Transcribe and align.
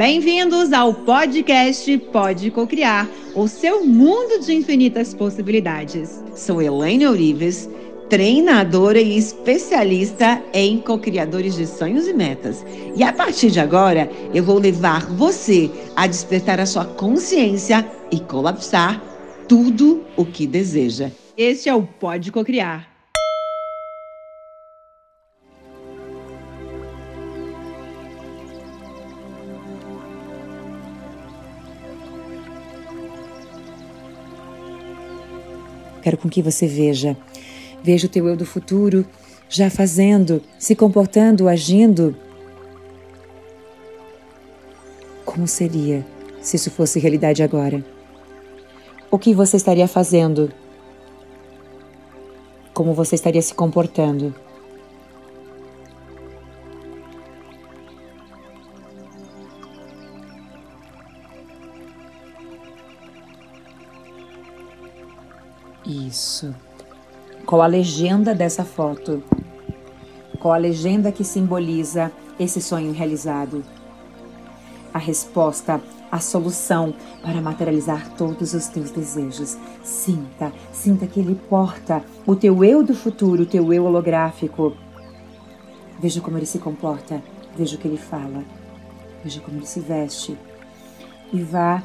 Bem-vindos 0.00 0.72
ao 0.72 0.94
podcast 0.94 1.98
Pode 2.10 2.50
Cocriar, 2.50 3.06
o 3.34 3.46
seu 3.46 3.84
mundo 3.84 4.42
de 4.42 4.54
infinitas 4.54 5.12
possibilidades. 5.12 6.24
Sou 6.34 6.62
Elaine 6.62 7.04
Eurives, 7.04 7.68
treinadora 8.08 8.98
e 8.98 9.18
especialista 9.18 10.42
em 10.54 10.78
cocriadores 10.78 11.54
de 11.54 11.66
sonhos 11.66 12.08
e 12.08 12.14
metas. 12.14 12.64
E 12.96 13.04
a 13.04 13.12
partir 13.12 13.50
de 13.50 13.60
agora, 13.60 14.10
eu 14.32 14.42
vou 14.42 14.58
levar 14.58 15.04
você 15.04 15.70
a 15.94 16.06
despertar 16.06 16.58
a 16.58 16.64
sua 16.64 16.86
consciência 16.86 17.86
e 18.10 18.18
colapsar 18.20 19.02
tudo 19.46 20.02
o 20.16 20.24
que 20.24 20.46
deseja. 20.46 21.10
Este 21.36 21.68
é 21.68 21.74
o 21.74 21.82
Pode 21.82 22.32
Cocriar. 22.32 22.89
Quero 36.02 36.16
com 36.16 36.28
que 36.28 36.42
você 36.42 36.66
veja. 36.66 37.16
Veja 37.82 38.06
o 38.06 38.10
teu 38.10 38.26
eu 38.28 38.36
do 38.36 38.46
futuro 38.46 39.06
já 39.48 39.68
fazendo, 39.68 40.40
se 40.58 40.76
comportando, 40.76 41.48
agindo. 41.48 42.14
Como 45.24 45.46
seria 45.48 46.06
se 46.40 46.56
isso 46.56 46.70
fosse 46.70 47.00
realidade 47.00 47.42
agora? 47.42 47.84
O 49.10 49.18
que 49.18 49.34
você 49.34 49.56
estaria 49.56 49.88
fazendo? 49.88 50.52
Como 52.72 52.94
você 52.94 53.16
estaria 53.16 53.42
se 53.42 53.52
comportando? 53.52 54.32
Isso. 65.86 66.54
Qual 67.46 67.62
a 67.62 67.66
legenda 67.66 68.34
dessa 68.34 68.64
foto? 68.64 69.22
Qual 70.38 70.54
a 70.54 70.58
legenda 70.58 71.10
que 71.10 71.24
simboliza 71.24 72.12
esse 72.38 72.60
sonho 72.60 72.92
realizado? 72.92 73.64
A 74.92 74.98
resposta, 74.98 75.80
a 76.10 76.18
solução 76.18 76.94
para 77.22 77.40
materializar 77.40 78.10
todos 78.14 78.54
os 78.54 78.66
teus 78.66 78.90
desejos. 78.90 79.56
Sinta, 79.82 80.52
sinta 80.72 81.06
que 81.06 81.20
ele 81.20 81.34
porta 81.34 82.02
o 82.26 82.34
teu 82.34 82.64
eu 82.64 82.82
do 82.82 82.94
futuro, 82.94 83.42
o 83.42 83.46
teu 83.46 83.72
eu 83.72 83.84
holográfico. 83.84 84.76
Veja 86.00 86.20
como 86.20 86.38
ele 86.38 86.46
se 86.46 86.58
comporta, 86.58 87.22
veja 87.56 87.76
o 87.76 87.78
que 87.78 87.86
ele 87.86 87.98
fala, 87.98 88.42
veja 89.22 89.40
como 89.40 89.58
ele 89.58 89.66
se 89.66 89.80
veste. 89.80 90.36
E 91.32 91.42
vá 91.42 91.82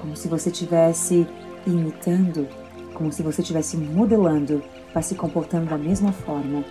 como 0.00 0.16
se 0.16 0.28
você 0.28 0.50
tivesse 0.50 1.26
imitando, 1.66 2.48
como 2.94 3.12
se 3.12 3.22
você 3.22 3.42
estivesse 3.42 3.76
modelando, 3.76 4.62
vai 4.92 5.02
se 5.02 5.14
comportando 5.14 5.66
da 5.66 5.78
mesma 5.78 6.12
forma. 6.12 6.64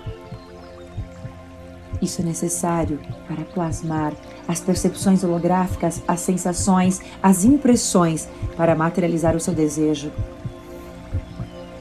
Isso 2.02 2.22
é 2.22 2.26
necessário 2.26 3.00
para 3.28 3.44
plasmar 3.44 4.14
as 4.48 4.60
percepções 4.60 5.24
holográficas, 5.24 6.02
as 6.08 6.20
sensações, 6.20 7.02
as 7.22 7.44
impressões 7.44 8.28
para 8.56 8.76
materializar 8.76 9.36
o 9.36 9.40
seu 9.40 9.54
desejo. 9.54 10.12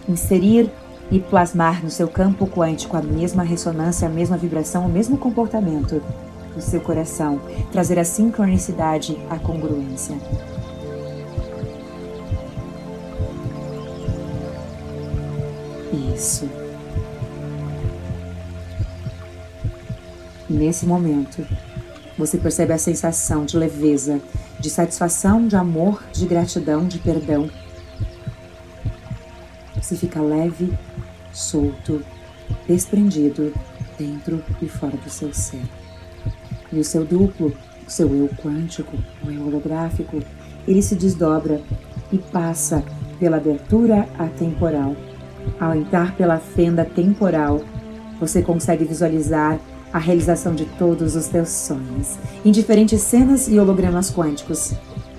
Inserir 0.08 0.70
e 1.10 1.20
plasmar 1.20 1.82
no 1.84 1.90
seu 1.90 2.08
campo 2.08 2.46
quântico 2.46 2.96
a 2.96 3.02
mesma 3.02 3.42
ressonância, 3.42 4.08
a 4.08 4.10
mesma 4.10 4.36
vibração, 4.36 4.86
o 4.86 4.88
mesmo 4.88 5.18
comportamento 5.18 6.02
do 6.54 6.62
seu 6.62 6.80
coração, 6.80 7.40
trazer 7.70 7.98
a 7.98 8.04
sincronicidade, 8.04 9.18
a 9.28 9.38
congruência. 9.38 10.16
Isso. 16.16 16.48
Nesse 20.48 20.86
momento, 20.86 21.46
você 22.16 22.38
percebe 22.38 22.72
a 22.72 22.78
sensação 22.78 23.44
de 23.44 23.58
leveza, 23.58 24.18
de 24.58 24.70
satisfação, 24.70 25.46
de 25.46 25.56
amor, 25.56 26.02
de 26.14 26.24
gratidão, 26.24 26.86
de 26.86 26.98
perdão. 27.00 27.50
Você 29.74 29.94
fica 29.94 30.22
leve, 30.22 30.72
solto, 31.34 32.02
desprendido 32.66 33.52
dentro 33.98 34.42
e 34.62 34.68
fora 34.70 34.96
do 34.96 35.10
seu 35.10 35.34
ser. 35.34 35.62
E 36.72 36.78
o 36.78 36.84
seu 36.84 37.04
duplo, 37.04 37.54
o 37.86 37.90
seu 37.90 38.08
eu 38.16 38.30
quântico, 38.42 38.96
o 39.22 39.30
eu 39.30 39.46
holográfico, 39.46 40.22
ele 40.66 40.80
se 40.80 40.94
desdobra 40.94 41.60
e 42.10 42.16
passa 42.16 42.82
pela 43.18 43.36
abertura 43.36 44.08
atemporal 44.18 44.96
ao 45.60 45.74
entrar 45.74 46.14
pela 46.16 46.38
fenda 46.38 46.84
temporal, 46.84 47.60
você 48.20 48.42
consegue 48.42 48.84
visualizar 48.84 49.58
a 49.92 49.98
realização 49.98 50.54
de 50.54 50.64
todos 50.64 51.16
os 51.16 51.28
teus 51.28 51.48
sonhos, 51.48 52.18
em 52.44 52.50
diferentes 52.50 53.00
cenas 53.00 53.48
e 53.48 53.58
hologramas 53.58 54.10
quânticos, 54.10 54.74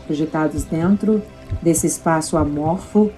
projetados 0.06 0.64
dentro 0.64 1.22
desse 1.62 1.88
espaço 1.88 2.38
amorfo 2.38 3.12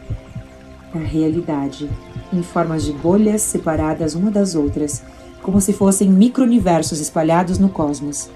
da 0.94 1.00
realidade, 1.00 1.90
em 2.32 2.42
formas 2.42 2.84
de 2.84 2.94
bolhas 2.94 3.42
separadas 3.42 4.16
uma 4.16 4.32
das 4.32 4.56
outras, 4.56 5.04
como 5.42 5.60
se 5.60 5.74
fossem 5.74 6.10
micro-universos 6.10 7.00
espalhados 7.00 7.58
no 7.58 7.70
cosmos. 7.70 8.30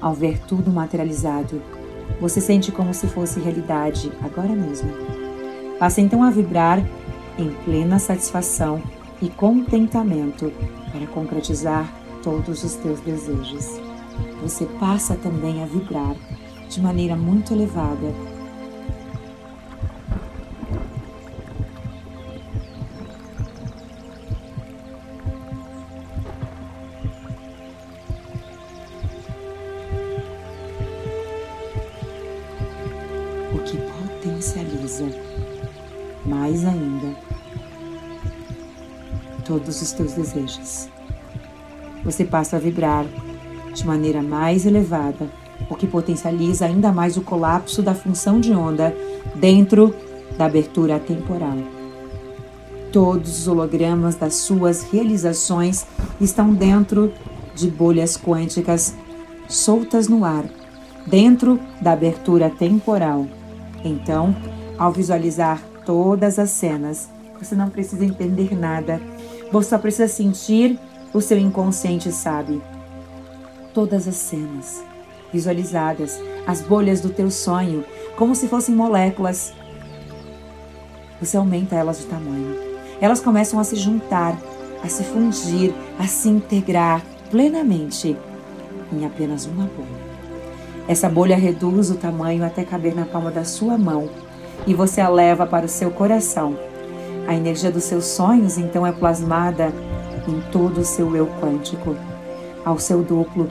Ao 0.00 0.14
ver 0.14 0.38
tudo 0.46 0.70
materializado, 0.70 1.62
você 2.20 2.40
sente 2.40 2.70
como 2.70 2.94
se 2.94 3.06
fosse 3.06 3.40
realidade 3.40 4.12
agora 4.22 4.54
mesmo. 4.54 4.90
Passa 5.78 6.00
então 6.00 6.22
a 6.22 6.30
vibrar 6.30 6.82
em 7.38 7.50
plena 7.64 7.98
satisfação 7.98 8.82
e 9.20 9.28
contentamento 9.28 10.52
para 10.92 11.06
concretizar 11.08 11.92
todos 12.22 12.64
os 12.64 12.74
teus 12.76 13.00
desejos. 13.00 13.80
Você 14.42 14.66
passa 14.78 15.14
também 15.16 15.62
a 15.62 15.66
vibrar 15.66 16.16
de 16.68 16.80
maneira 16.80 17.16
muito 17.16 17.52
elevada. 17.52 18.12
O 33.54 33.58
que 33.64 33.76
potencializa 33.76 35.06
mais 36.24 36.64
ainda 36.64 37.05
todos 39.46 39.80
os 39.80 39.92
teus 39.92 40.12
desejos. 40.12 40.88
Você 42.04 42.24
passa 42.24 42.56
a 42.56 42.60
vibrar 42.60 43.06
de 43.72 43.86
maneira 43.86 44.22
mais 44.22 44.66
elevada, 44.66 45.28
o 45.68 45.74
que 45.74 45.86
potencializa 45.86 46.66
ainda 46.66 46.92
mais 46.92 47.16
o 47.16 47.22
colapso 47.22 47.82
da 47.82 47.94
função 47.94 48.40
de 48.40 48.52
onda 48.52 48.94
dentro 49.34 49.94
da 50.36 50.46
abertura 50.46 50.98
temporal. 50.98 51.56
Todos 52.92 53.40
os 53.40 53.48
hologramas 53.48 54.14
das 54.14 54.34
suas 54.34 54.82
realizações 54.84 55.86
estão 56.20 56.52
dentro 56.52 57.12
de 57.54 57.70
bolhas 57.70 58.16
quânticas 58.16 58.94
soltas 59.48 60.08
no 60.08 60.24
ar, 60.24 60.44
dentro 61.06 61.58
da 61.80 61.92
abertura 61.92 62.50
temporal. 62.50 63.26
Então, 63.84 64.34
ao 64.78 64.92
visualizar 64.92 65.60
todas 65.84 66.38
as 66.38 66.50
cenas, 66.50 67.08
você 67.38 67.54
não 67.54 67.68
precisa 67.68 68.04
entender 68.04 68.56
nada 68.58 69.00
você 69.52 69.70
só 69.70 69.78
precisa 69.78 70.08
sentir, 70.08 70.78
o 71.12 71.20
seu 71.20 71.38
inconsciente 71.38 72.10
sabe. 72.12 72.60
Todas 73.72 74.08
as 74.08 74.16
cenas 74.16 74.84
visualizadas, 75.32 76.20
as 76.46 76.62
bolhas 76.62 77.00
do 77.00 77.10
teu 77.10 77.30
sonho, 77.30 77.84
como 78.16 78.34
se 78.34 78.48
fossem 78.48 78.74
moléculas. 78.74 79.52
Você 81.20 81.36
aumenta 81.36 81.76
elas 81.76 81.98
de 81.98 82.06
tamanho. 82.06 82.56
Elas 83.00 83.20
começam 83.20 83.58
a 83.58 83.64
se 83.64 83.76
juntar, 83.76 84.38
a 84.82 84.88
se 84.88 85.04
fundir, 85.04 85.74
a 85.98 86.06
se 86.06 86.28
integrar 86.28 87.02
plenamente 87.30 88.16
em 88.92 89.04
apenas 89.04 89.46
uma 89.46 89.64
bolha. 89.64 90.06
Essa 90.88 91.08
bolha 91.08 91.36
reduz 91.36 91.90
o 91.90 91.96
tamanho 91.96 92.44
até 92.44 92.64
caber 92.64 92.94
na 92.94 93.04
palma 93.04 93.30
da 93.30 93.44
sua 93.44 93.76
mão 93.76 94.08
e 94.66 94.72
você 94.72 95.00
a 95.00 95.08
leva 95.08 95.46
para 95.46 95.66
o 95.66 95.68
seu 95.68 95.90
coração 95.90 96.56
a 97.26 97.34
energia 97.34 97.70
dos 97.70 97.84
seus 97.84 98.04
sonhos 98.04 98.56
então 98.56 98.86
é 98.86 98.92
plasmada 98.92 99.72
em 100.28 100.40
todo 100.50 100.78
o 100.78 100.84
seu 100.84 101.14
eu 101.16 101.26
quântico, 101.40 101.96
ao 102.64 102.78
seu 102.78 103.02
duplo, 103.02 103.48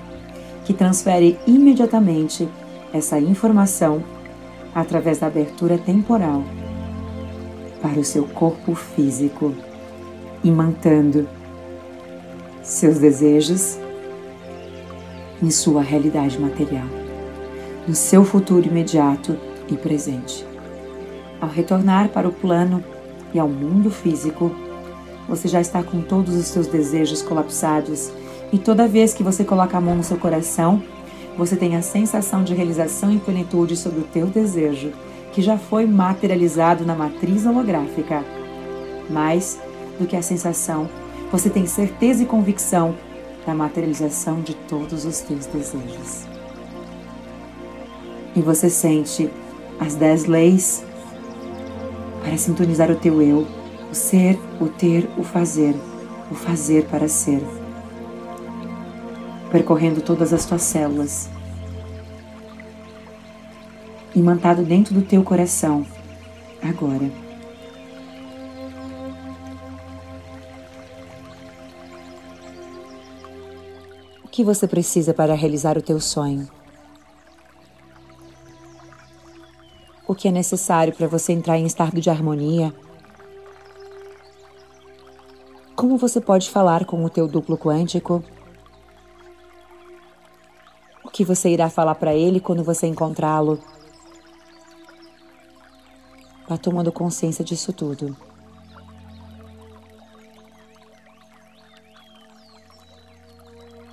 que 0.64 0.74
transfere 0.74 1.38
imediatamente 1.46 2.48
essa 2.94 3.20
informação 3.20 4.04
através 4.74 5.20
da 5.20 5.28
abertura 5.28 5.78
temporal 5.78 6.44
para 7.82 8.00
o 8.00 8.04
seu 8.04 8.24
corpo 8.24 8.74
físico, 8.74 9.54
imantando 10.44 11.28
seus 12.64 12.98
desejos, 12.98 13.78
em 15.42 15.52
sua 15.52 15.82
realidade 15.82 16.40
material, 16.40 16.88
no 17.88 17.94
seu 17.94 18.24
futuro 18.26 18.66
imediato 18.66 19.38
e 19.70 19.76
presente. 19.76 20.46
Ao 21.40 21.50
retornar 21.50 22.10
para 22.10 22.28
o 22.28 22.32
plano 22.32 22.84
e 23.36 23.40
ao 23.40 23.50
mundo 23.50 23.92
físico, 23.92 24.50
você 25.28 25.50
já 25.50 25.60
está 25.60 25.84
com 25.84 26.02
todos 26.02 26.34
os 26.34 26.46
seus 26.46 26.68
desejos 26.68 27.22
colapsados 27.22 28.10
e 28.54 28.58
toda 28.58 28.88
vez 28.88 29.14
que 29.14 29.24
você 29.24 29.44
coloca 29.44 29.78
a 29.78 29.82
mão 29.82 29.96
no 29.96 30.04
seu 30.06 30.16
coração, 30.18 30.82
você 31.38 31.58
tem 31.58 31.76
a 31.76 31.82
sensação 31.82 32.46
de 32.46 32.54
realização 32.54 33.12
e 33.12 33.20
plenitude 33.20 33.76
sobre 33.76 34.00
o 34.00 34.04
teu 34.04 34.28
desejo, 34.28 34.94
que 35.34 35.42
já 35.42 35.58
foi 35.58 35.86
materializado 35.86 36.86
na 36.86 36.96
matriz 36.96 37.46
holográfica. 37.46 38.24
Mais 39.10 39.60
do 40.00 40.08
que 40.08 40.16
a 40.16 40.22
sensação, 40.22 40.90
você 41.30 41.50
tem 41.50 41.68
certeza 41.68 42.24
e 42.24 42.26
convicção 42.26 42.96
da 43.46 43.54
materialização 43.54 44.40
de 44.40 44.54
todos 44.54 45.04
os 45.04 45.20
teus 45.20 45.46
desejos. 45.48 46.26
E 48.34 48.42
você 48.42 48.70
sente 48.70 49.30
as 49.78 49.96
dez 49.96 50.24
leis 50.24 50.85
para 52.26 52.38
sintonizar 52.40 52.90
o 52.90 52.96
teu 52.96 53.22
eu, 53.22 53.48
o 53.92 53.94
ser, 53.94 54.40
o 54.60 54.68
ter, 54.68 55.08
o 55.16 55.24
fazer, 55.24 55.76
o 56.32 56.34
fazer 56.34 56.86
para 56.88 57.08
ser, 57.08 57.40
percorrendo 59.52 60.02
todas 60.02 60.34
as 60.34 60.44
tuas 60.44 60.64
células, 60.64 61.30
imantado 64.16 64.64
dentro 64.64 64.96
do 64.96 65.04
teu 65.04 65.24
coração, 65.24 65.86
agora. 66.64 67.12
O 74.24 74.28
que 74.28 74.44
você 74.44 74.68
precisa 74.68 75.14
para 75.14 75.36
realizar 75.36 75.78
o 75.78 75.82
teu 75.82 76.00
sonho? 76.00 76.50
O 80.08 80.14
que 80.14 80.28
é 80.28 80.32
necessário 80.32 80.94
para 80.94 81.08
você 81.08 81.34
entrar 81.34 81.58
em 81.58 81.66
estado 81.66 82.00
de 82.00 82.10
harmonia? 82.10 82.74
Como 85.76 85.98
você 85.98 86.22
pode 86.22 86.50
falar 86.50 86.86
com 86.86 87.04
o 87.04 87.10
teu 87.10 87.28
duplo 87.28 87.58
quântico? 87.58 88.24
O 91.04 91.10
que 91.10 91.26
você 91.26 91.50
irá 91.50 91.70
falar 91.70 91.96
para 91.96 92.14
ele 92.14 92.40
quando 92.40 92.64
você 92.64 92.88
encontrá-lo? 92.88 93.60
Vá 96.48 96.58
tomando 96.58 96.92
consciência 96.92 97.44
disso 97.44 97.74
tudo. 97.74 98.16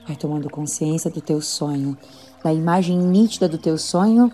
Vai 0.06 0.16
tomando 0.16 0.50
consciência 0.50 1.10
do 1.10 1.20
teu 1.20 1.40
sonho, 1.40 1.96
da 2.44 2.52
imagem 2.52 2.98
nítida 2.98 3.48
do 3.48 3.56
teu 3.56 3.78
sonho 3.78 4.30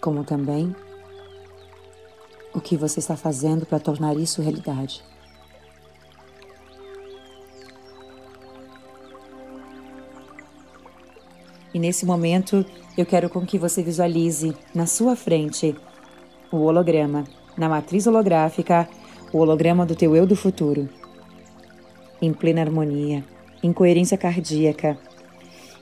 como 0.00 0.24
também 0.24 0.74
o 2.54 2.60
que 2.60 2.76
você 2.76 2.98
está 2.98 3.16
fazendo 3.16 3.66
para 3.66 3.78
tornar 3.78 4.16
isso 4.16 4.42
realidade. 4.42 5.02
E 11.72 11.78
nesse 11.78 12.04
momento, 12.04 12.64
eu 12.98 13.06
quero 13.06 13.30
com 13.30 13.46
que 13.46 13.58
você 13.58 13.82
visualize 13.82 14.54
na 14.74 14.86
sua 14.86 15.14
frente 15.14 15.76
o 16.50 16.56
holograma, 16.58 17.24
na 17.56 17.68
matriz 17.68 18.06
holográfica, 18.06 18.88
o 19.32 19.38
holograma 19.38 19.86
do 19.86 19.94
teu 19.94 20.16
eu 20.16 20.26
do 20.26 20.34
futuro. 20.34 20.88
Em 22.20 22.32
plena 22.32 22.60
harmonia, 22.60 23.24
em 23.62 23.72
coerência 23.72 24.18
cardíaca, 24.18 24.98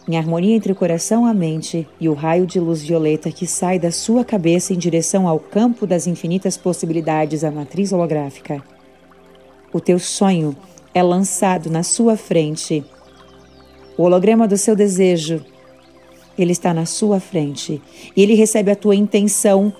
em 0.09 0.17
harmonia 0.17 0.57
entre 0.57 0.73
o 0.73 0.75
coração, 0.75 1.27
a 1.27 1.35
mente 1.35 1.87
e 2.01 2.09
o 2.09 2.15
raio 2.15 2.47
de 2.47 2.59
luz 2.59 2.83
violeta 2.83 3.31
que 3.31 3.47
sai 3.47 3.79
da 3.79 3.91
sua 3.91 4.25
cabeça 4.25 4.73
em 4.73 4.79
direção 4.79 5.29
ao 5.29 5.39
campo 5.39 5.87
das 5.87 6.07
infinitas 6.07 6.57
possibilidades 6.57 7.43
da 7.43 7.51
matriz 7.51 7.93
holográfica. 7.93 8.65
O 9.71 9.79
teu 9.79 9.99
sonho 9.99 10.57
é 10.95 11.03
lançado 11.03 11.69
na 11.69 11.83
sua 11.83 12.17
frente. 12.17 12.83
O 13.99 14.05
holograma 14.05 14.49
do 14.49 14.57
seu 14.57 14.75
desejo, 14.75 15.45
ele 16.39 16.53
está 16.53 16.73
na 16.73 16.87
sua 16.87 17.21
frente 17.21 17.83
e 18.17 18.23
ele 18.23 18.35
recebe 18.35 18.71
a 18.71 18.77
tua 18.77 18.97
intenção, 18.97 19.71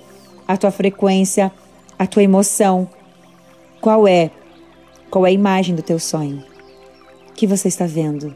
a 0.47 0.59
tua 0.59 0.71
frequência, 0.71 1.51
a 1.99 2.07
tua 2.07 2.23
emoção. 2.23 2.87
Qual 3.81 4.07
é? 4.07 4.31
Qual 5.11 5.25
é 5.25 5.31
a 5.31 5.33
imagem 5.33 5.75
do 5.75 5.83
teu 5.83 5.99
sonho? 5.99 6.45
O 7.31 7.33
que 7.33 7.47
você 7.47 7.69
está 7.69 7.87
vendo? 7.87 8.35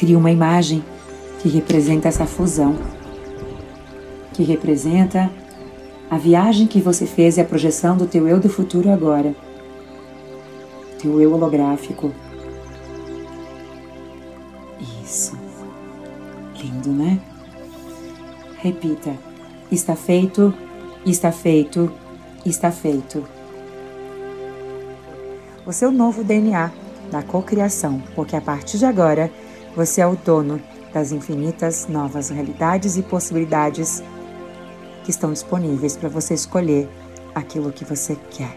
Cria 0.00 0.16
uma 0.16 0.30
imagem 0.30 0.82
que 1.40 1.48
representa 1.50 2.08
essa 2.08 2.24
fusão, 2.24 2.74
que 4.32 4.42
representa 4.42 5.30
a 6.10 6.16
viagem 6.16 6.66
que 6.66 6.80
você 6.80 7.04
fez 7.04 7.36
e 7.36 7.42
a 7.42 7.44
projeção 7.44 7.98
do 7.98 8.06
teu 8.06 8.26
eu 8.26 8.40
do 8.40 8.48
futuro 8.48 8.90
agora, 8.90 9.36
teu 10.98 11.20
eu 11.20 11.34
holográfico. 11.34 12.14
Isso. 15.04 15.38
Lindo, 16.58 16.88
né? 16.92 17.20
Repita: 18.56 19.12
está 19.70 19.94
feito, 19.94 20.54
está 21.04 21.30
feito, 21.30 21.92
está 22.46 22.70
feito. 22.72 23.22
O 25.66 25.72
seu 25.74 25.92
novo 25.92 26.24
DNA 26.24 26.72
da 27.10 27.22
cocriação, 27.22 28.02
porque 28.14 28.34
a 28.34 28.40
partir 28.40 28.78
de 28.78 28.86
agora 28.86 29.30
você 29.74 30.00
é 30.00 30.06
o 30.06 30.16
dono 30.16 30.60
das 30.92 31.12
infinitas 31.12 31.86
novas 31.88 32.28
realidades 32.30 32.96
e 32.96 33.02
possibilidades 33.02 34.02
que 35.04 35.10
estão 35.10 35.32
disponíveis 35.32 35.96
para 35.96 36.08
você 36.08 36.34
escolher 36.34 36.88
aquilo 37.34 37.72
que 37.72 37.84
você 37.84 38.16
quer. 38.30 38.56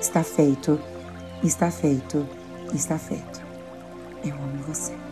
Está 0.00 0.22
feito, 0.22 0.80
está 1.42 1.70
feito, 1.70 2.26
está 2.74 2.98
feito. 2.98 3.42
Eu 4.24 4.34
amo 4.34 4.62
você. 4.66 5.11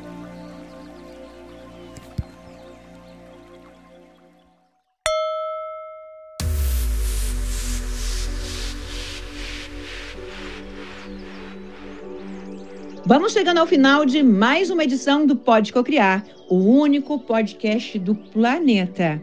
Vamos 13.10 13.32
chegando 13.32 13.58
ao 13.58 13.66
final 13.66 14.06
de 14.06 14.22
mais 14.22 14.70
uma 14.70 14.84
edição 14.84 15.26
do 15.26 15.34
Pode 15.34 15.72
Cocriar, 15.72 16.24
o 16.48 16.54
único 16.54 17.18
podcast 17.18 17.98
do 17.98 18.14
planeta 18.14 19.20